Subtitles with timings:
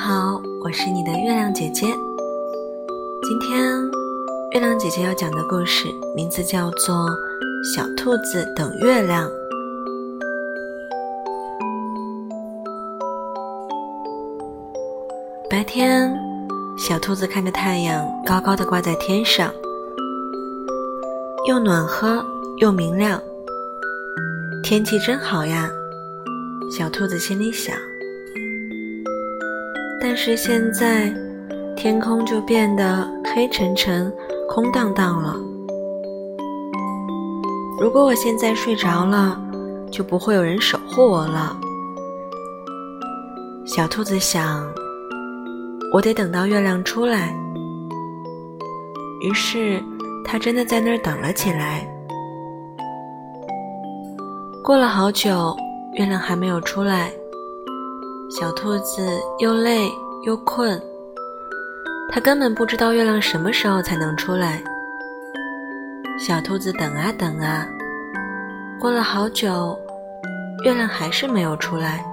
[0.00, 1.86] 好，我是你的月亮姐姐。
[3.20, 3.60] 今天
[4.52, 6.94] 月亮姐姐要讲的故事名字叫做
[7.74, 9.28] 《小兔子等月亮》。
[15.50, 16.16] 白天，
[16.78, 19.52] 小兔子看着太阳高高的挂在天上，
[21.48, 22.24] 又暖和
[22.58, 23.20] 又明亮，
[24.62, 25.68] 天气真好呀！
[26.70, 27.76] 小兔子心里想。
[30.00, 31.12] 但是现在，
[31.76, 34.12] 天空就变得黑沉沉、
[34.48, 35.36] 空荡荡了。
[37.80, 39.40] 如果我现在睡着了，
[39.90, 41.56] 就不会有人守护我了。
[43.66, 44.64] 小兔子想，
[45.92, 47.36] 我得等到月亮出来。
[49.20, 49.82] 于是，
[50.24, 51.86] 它真的在那儿等了起来。
[54.64, 55.56] 过了好久，
[55.94, 57.10] 月亮还没有出来。
[58.30, 59.90] 小兔子又累
[60.24, 60.78] 又困，
[62.10, 64.62] 它根本不知道月亮什么时候才能出来。
[66.18, 67.66] 小兔子等啊等啊，
[68.78, 69.78] 过了好久，
[70.62, 72.04] 月亮还是没有出来。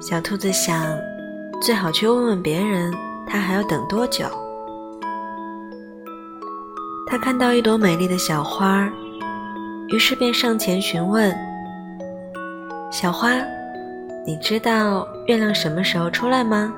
[0.00, 0.86] 小兔子想，
[1.60, 2.94] 最好去问问别人，
[3.26, 4.24] 它还要等多久。
[7.08, 8.88] 它看到一朵美丽的小花，
[9.88, 11.36] 于是便上前询问
[12.92, 13.32] ：“小花。”
[14.26, 16.72] 你知道月亮什么时候出来吗？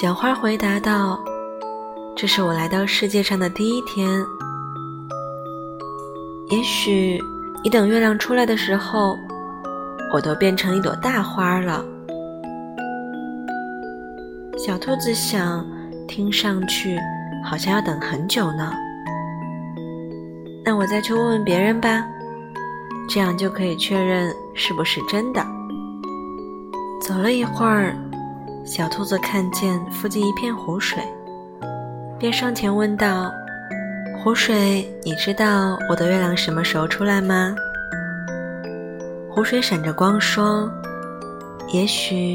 [0.00, 1.18] 小花回答道
[2.16, 4.08] ：“这是我来到世界上的第一天。
[6.50, 7.22] 也许
[7.62, 9.16] 你等月亮出来的时候，
[10.12, 11.84] 我都变成一朵大花了。”
[14.58, 15.64] 小兔子想，
[16.08, 16.98] 听上去
[17.44, 18.72] 好像要等很久呢。
[20.64, 22.04] 那我再去问问别人吧。
[23.06, 25.44] 这样就可以确认是不是真的。
[27.00, 27.96] 走了一会儿，
[28.64, 31.02] 小兔子看见附近一片湖水，
[32.18, 33.30] 便上前问道
[34.22, 37.54] ：“湖水，你知道我的月亮什么时候出来吗？”
[39.28, 40.70] 湖水闪着光说
[41.74, 42.34] ：“也许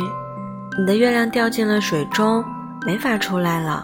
[0.77, 2.44] 你的月亮掉进了水中，
[2.85, 3.83] 没法出来了。”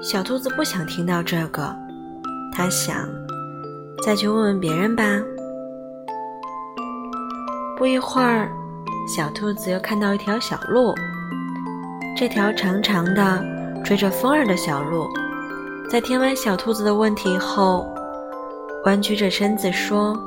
[0.00, 1.76] 小兔子不想听到这个，
[2.54, 3.06] 它想。
[4.00, 5.04] 再去问问别人吧。
[7.78, 8.50] 不一会儿，
[9.06, 10.92] 小兔子又看到一条小路。
[12.16, 13.40] 这条长长的、
[13.84, 15.08] 追着风儿的小路，
[15.88, 17.86] 在听完小兔子的问题后，
[18.84, 20.18] 弯曲着身子说：“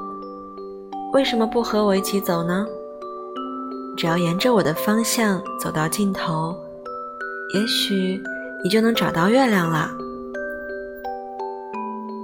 [1.11, 2.65] 为什么不和我一起走呢？
[3.97, 6.55] 只要沿着我的方向走到尽头，
[7.53, 8.17] 也许
[8.63, 9.91] 你就能找到月亮了。”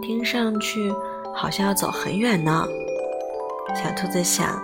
[0.02, 0.90] 听上去。
[1.36, 2.66] 好像要走很远呢，
[3.76, 4.60] 小兔子想，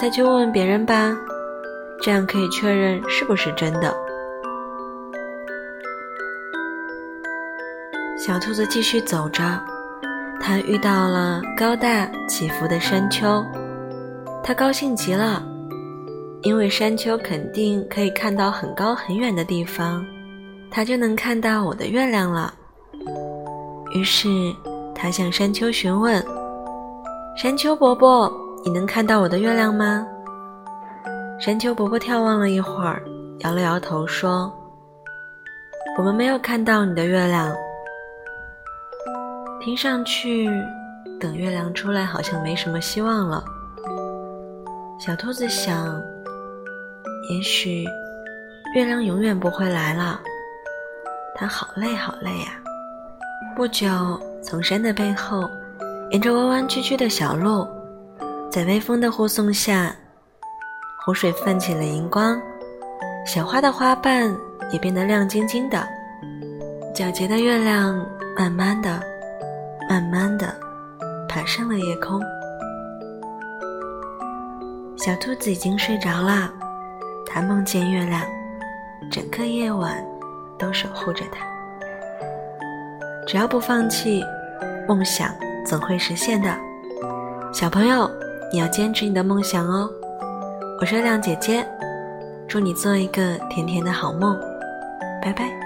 [0.00, 1.16] 再去问问别人吧，
[2.02, 3.94] 这样可以确认是不是真的。
[8.18, 9.42] 小兔子继续走着，
[10.40, 13.44] 它遇到了高大起伏的山丘，
[14.42, 15.42] 它高兴极了，
[16.42, 20.04] 因为山丘肯定可以看到很高很远的地方，
[20.70, 22.52] 它就能看到我的月亮了。
[23.94, 24.28] 于是。
[24.96, 26.24] 它向山丘询问
[27.36, 28.32] ：“山丘伯伯，
[28.64, 30.06] 你能看到我的月亮吗？”
[31.38, 33.02] 山丘伯伯眺望了一会儿，
[33.40, 34.50] 摇了摇头说
[35.98, 37.54] ：“我们没有看到你的月亮。”
[39.60, 40.48] 听上去，
[41.20, 43.44] 等月亮出来好像没什么希望了。
[44.98, 46.00] 小兔子想
[47.30, 47.84] ：“也许
[48.74, 50.20] 月亮永远不会来了。”
[51.36, 52.60] 它好累，好累呀。
[53.54, 53.88] 不久。
[54.42, 55.48] 从山的背后，
[56.10, 57.66] 沿着弯弯曲曲的小路，
[58.54, 59.92] 在微风的护送下，
[61.04, 62.40] 湖水泛起了银光，
[63.26, 64.32] 小花的花瓣
[64.70, 65.84] 也变得亮晶晶的。
[66.94, 68.06] 皎洁的月亮
[68.38, 69.02] 慢慢的、
[69.90, 70.54] 慢慢的
[71.28, 72.22] 爬上了夜空。
[74.98, 76.48] 小兔子已经睡着了，
[77.26, 78.22] 它梦见月亮，
[79.10, 80.00] 整个夜晚
[80.56, 81.44] 都守护着它。
[83.26, 84.24] 只要不放弃，
[84.86, 85.34] 梦想
[85.66, 86.56] 总会实现的。
[87.52, 88.08] 小朋友，
[88.54, 89.90] 你要坚持你的梦想哦！
[90.80, 91.66] 我是月亮姐姐，
[92.46, 94.38] 祝你做一个甜甜的好梦，
[95.20, 95.63] 拜拜。